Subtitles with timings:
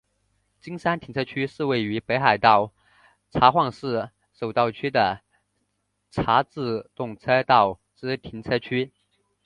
[0.59, 2.73] 金山停车区是位于北海道
[3.29, 5.21] 札幌市手稻区的
[6.09, 8.91] 札樽自动车道之停车区。